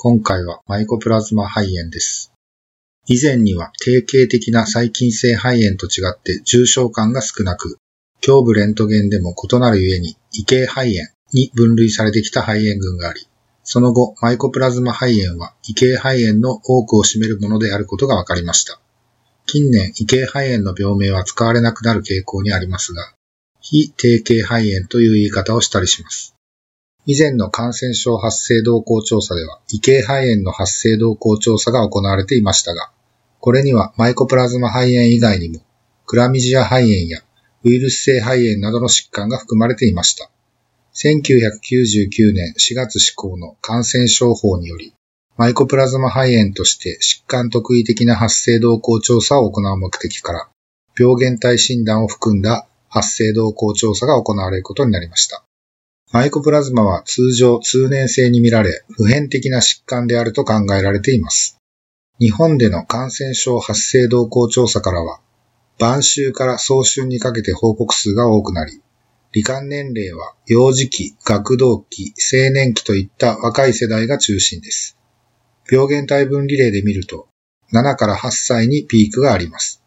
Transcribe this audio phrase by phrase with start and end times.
[0.00, 2.32] 今回はマイコプラズマ肺炎です。
[3.08, 7.78] 以前には定型的な細菌性肺炎と違って重症感が少なく、
[8.24, 13.26] 胸部レントゲンでも異なるゆえに異形肺炎に分類されてきた肺炎群があり、
[13.64, 18.78] その後マイコプラズマ肺炎は異形肺炎の多くを占めるものであることが分かりました。
[19.46, 23.02] 近年異形肺炎の病名は使われなくなる傾向にありますが、
[23.60, 26.37] 非定型肺炎という言い方をしたりします。
[27.10, 32.90] 以前の感染症発生動向調査では、異形肺炎の発生動向調査が行われていましたが、
[33.40, 35.62] これにはマイコプラズマ肺炎以外にも、
[36.04, 37.20] クラミジア肺炎や
[37.64, 40.28] ウイルス性肺炎などの疾患が含まれていました。
[40.96, 44.92] 1999年4月施行の感染症法により、
[45.38, 50.50] マイコプラズマ肺炎として疾患特異的な発生動向調査を行う目的から、
[50.94, 55.47] 病原体診断を含んだ発生動向調査が行われることになりました。
[56.10, 61.58] マイコプラズマは通常通年性に見られ、普遍的な疾患であると考えられています。
[62.18, 65.20] 日本での感染症発生動向調査からは、
[65.78, 68.80] 晩秋から早春にかけて報告数が多くなり、
[69.34, 74.96] 罹患年齢は幼児期、学童期、青年期といった若い世代が中心です。
[75.70, 77.28] 病原体分離例で見ると、
[77.74, 79.82] 7から8歳にピークがあります。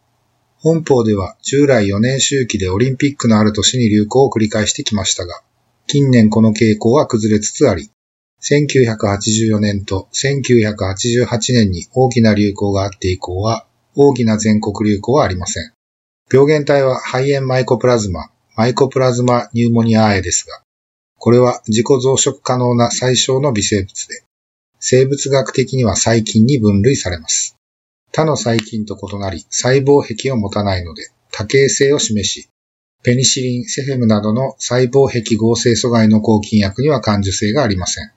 [0.57, 5.41] 本邦では従来4年周期でオリンピックのある年に流行を繰り返してきましたが、
[5.87, 7.89] 近年この傾向は崩れつつあり、
[8.41, 15.73] 1984年と1988年に大きな流行があって以降は、大きな全国流行はありません。
[16.31, 20.61] 病原体は肺炎マイコプラズマ、マイコプラズマニューモニアアエですが、
[21.17, 24.23] これは自己増殖可能な最小の微生物で、
[24.79, 27.55] 生物学的には細菌に分類されます。
[28.11, 32.49] 他の細菌と異なり細胞壁を持たないので多形性を示し、
[33.03, 38.11] ペニシリン、セフェムなどの細胞壁合成阻害の抗菌薬には感受性がありません。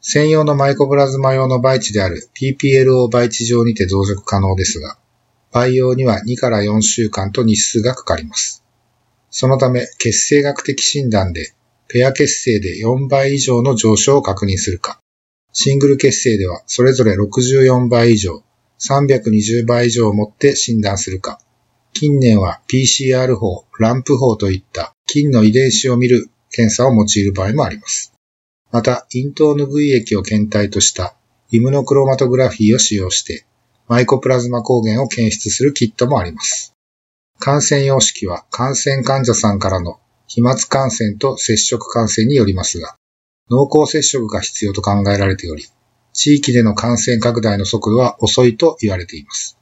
[0.00, 4.98] 専用のマイコプラズマ用の培地である PPLO 培地上にて増殖可能ですが、
[5.52, 8.64] 培養には2から4週間と日数がかかります。
[9.30, 11.54] そのため、血清学的診断で、
[11.86, 14.98] ペア血清で4倍以上の上昇を確認するか、
[15.52, 18.42] シングル血清ではそれぞれ64倍以上、
[18.80, 21.38] 320倍以上をもって診断するか、
[21.94, 28.12] 近年は PCR 法、ランプ法といった菌の遺伝子を見る検査を用いる場合もあります。
[28.70, 31.14] また、咽頭拭い液を検体とした
[31.50, 33.44] イムノクロマトグラフィーを使用して、
[33.88, 36.72] マイコプラズマ抗原を検出するキットもあります。
[37.38, 42.96] 感染様式は感染患者さんからの飛沫感染と接触感染によりますが、
[43.50, 45.66] 濃厚接触が必要と考えられており、
[46.14, 49.58] 地域での感染拡大の速度は遅いと言われています。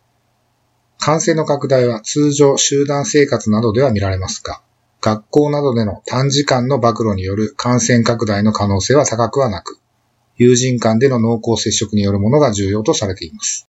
[1.00, 4.60] 感染の拡大は通常集団生活などでは見られますが、
[5.00, 9.78] 学校などでの短時間の暴露による感染拡大の可能性は高くはなく、
[10.36, 13.66] 友人間での濃厚接触によるものが重要とされています。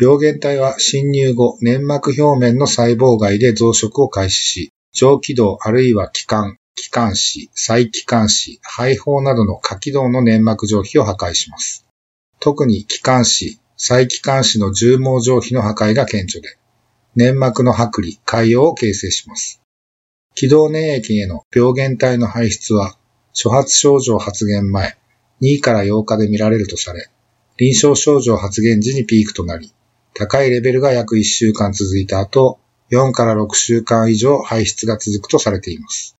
[0.00, 11.84] 病原体は侵入後、粘膜表面の細胞外で増殖を開始し、上気道あるいは気管、気管支、細気管支、肺胞などの下気道の粘膜上皮を破壊します。
[12.38, 16.56] 特に気管支、細気管支の重毛上皮の破壊が顕著で、
[17.18, 19.60] 粘膜の剥離、潰瘍を形成します。
[20.36, 22.96] 気道粘液への病原体の排出は、
[23.34, 24.96] 初発症状発現前、
[25.42, 27.10] 2から8日で見られるとされ、
[27.56, 29.74] 臨床症状発現時にピークとなり、
[30.14, 32.60] 高いレベルが約1週間続いた後、
[32.92, 36.16] 4から6週間以上排出が続くとされています。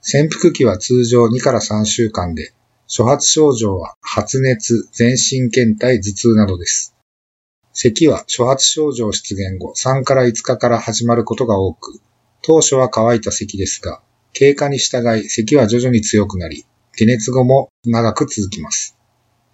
[0.00, 2.54] 潜伏期は通常2から3週間で、
[2.86, 6.94] 初発症状は発熱、全身倦怠、頭痛などです。
[7.80, 12.00] 咳は初発症状出現後3から5日から始まることが多く、
[12.42, 14.02] 当初は乾いた咳ですが、
[14.32, 16.64] 経過に従い咳は徐々に強くなり、
[16.98, 18.96] 解熱後も長く続きます。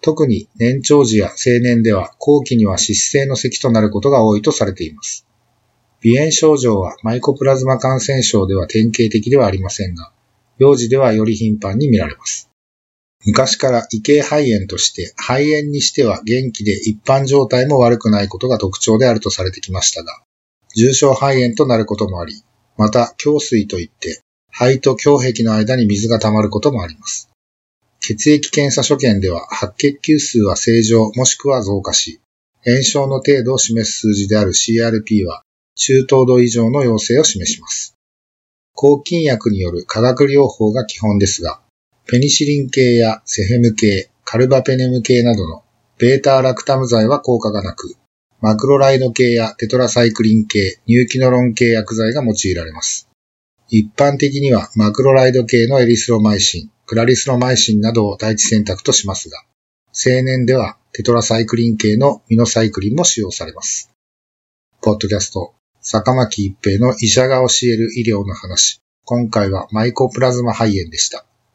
[0.01, 5.27] 特に年長時や青年では後期には湿性の咳となることが多いとされています。
[6.01, 10.11] 鼻炎症状はマイコプラズマ感染症では典型的ではありませんが、
[10.57, 12.49] 幼児ではより頻繁に見られます。
[13.23, 20.21] 昔から異形肺炎として肺炎にしては元気で一般状態も悪くないことが特徴であるとされてきましたが、
[20.75, 22.43] 重症肺炎となることもあり、
[22.77, 24.21] また胸水といって
[24.51, 27.29] 肺と胸壁の間に水が溜まることもあります。
[27.99, 32.19] 血液検査所見では白血球数は正常もしくは増加し、
[32.63, 35.43] 炎症の程度を示す数字である CRP は
[35.75, 37.95] 中等度以上の陽性を示します。
[38.73, 41.61] 抗菌薬による化学療法が基本ですが、
[42.07, 45.63] ペニシリン系やセヘム系、カルバペネム系などの
[45.97, 47.95] ベータラクタム剤は効果がなく、
[48.41, 53.09] マクロライド系やテトラサイクリン系、ニューキノロン系薬剤が用いられます。
[53.69, 59.39] 一般的にはマクロライド系のエリスロマイシン、クラリスロマイシンなどを第一選択としますが、
[59.87, 63.89] 青年ではテトラサイクリン系のミノサイクリンも使用されます。
[64.81, 68.79] ポッドキャスト、坂巻一平の医者が教える医療の話。
[69.05, 71.25] 今回はマイコプラズマ肺炎でした。